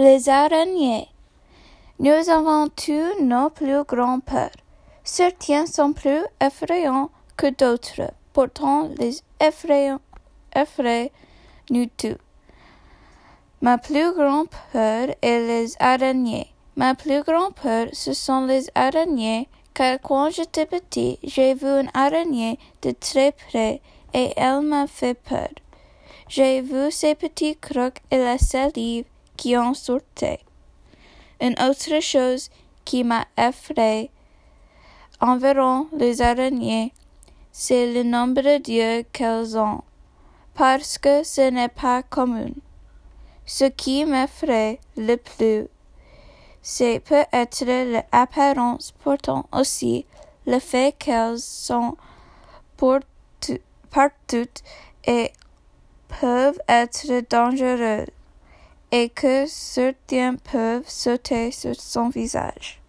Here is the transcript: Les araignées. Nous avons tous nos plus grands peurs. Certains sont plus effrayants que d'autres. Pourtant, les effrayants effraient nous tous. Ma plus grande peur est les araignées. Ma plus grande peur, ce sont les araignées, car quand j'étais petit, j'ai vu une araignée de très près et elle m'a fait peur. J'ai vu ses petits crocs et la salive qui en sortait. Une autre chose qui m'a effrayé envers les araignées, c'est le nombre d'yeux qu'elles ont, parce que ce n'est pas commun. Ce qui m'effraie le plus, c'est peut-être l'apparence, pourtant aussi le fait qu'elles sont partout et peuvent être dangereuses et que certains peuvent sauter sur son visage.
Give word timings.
Les 0.00 0.28
araignées. 0.28 1.08
Nous 1.98 2.30
avons 2.30 2.68
tous 2.68 3.20
nos 3.20 3.50
plus 3.50 3.82
grands 3.82 4.20
peurs. 4.20 4.52
Certains 5.02 5.66
sont 5.66 5.92
plus 5.92 6.22
effrayants 6.40 7.10
que 7.36 7.48
d'autres. 7.50 8.12
Pourtant, 8.32 8.90
les 8.96 9.20
effrayants 9.40 9.98
effraient 10.54 11.10
nous 11.70 11.86
tous. 11.96 12.16
Ma 13.60 13.76
plus 13.76 14.12
grande 14.14 14.46
peur 14.72 15.08
est 15.20 15.40
les 15.40 15.74
araignées. 15.80 16.52
Ma 16.76 16.94
plus 16.94 17.24
grande 17.24 17.56
peur, 17.56 17.88
ce 17.92 18.12
sont 18.12 18.46
les 18.46 18.70
araignées, 18.76 19.48
car 19.74 19.98
quand 20.00 20.30
j'étais 20.30 20.66
petit, 20.66 21.18
j'ai 21.24 21.54
vu 21.54 21.66
une 21.66 21.90
araignée 21.92 22.56
de 22.82 22.92
très 22.92 23.32
près 23.32 23.80
et 24.14 24.32
elle 24.36 24.60
m'a 24.60 24.86
fait 24.86 25.14
peur. 25.14 25.50
J'ai 26.28 26.60
vu 26.60 26.92
ses 26.92 27.16
petits 27.16 27.56
crocs 27.56 27.98
et 28.12 28.18
la 28.18 28.38
salive 28.38 29.04
qui 29.38 29.56
en 29.56 29.72
sortait. 29.72 30.40
Une 31.40 31.54
autre 31.62 32.00
chose 32.02 32.50
qui 32.84 33.04
m'a 33.04 33.24
effrayé 33.38 34.10
envers 35.20 35.84
les 35.96 36.20
araignées, 36.20 36.92
c'est 37.52 37.92
le 37.92 38.02
nombre 38.02 38.58
d'yeux 38.58 39.04
qu'elles 39.12 39.56
ont, 39.56 39.82
parce 40.54 40.98
que 40.98 41.22
ce 41.22 41.48
n'est 41.50 41.68
pas 41.68 42.02
commun. 42.02 42.50
Ce 43.46 43.64
qui 43.64 44.04
m'effraie 44.04 44.78
le 44.96 45.16
plus, 45.16 45.68
c'est 46.60 47.00
peut-être 47.00 47.64
l'apparence, 47.64 48.92
pourtant 49.02 49.46
aussi 49.52 50.04
le 50.46 50.58
fait 50.58 50.94
qu'elles 50.98 51.38
sont 51.38 51.96
partout 53.90 54.50
et 55.06 55.32
peuvent 56.20 56.60
être 56.68 57.22
dangereuses 57.30 58.17
et 58.90 59.08
que 59.08 59.46
certains 59.46 60.36
peuvent 60.36 60.88
sauter 60.88 61.50
sur 61.50 61.74
son 61.74 62.08
visage. 62.08 62.80